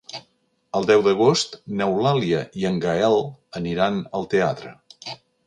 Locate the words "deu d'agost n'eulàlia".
0.91-2.41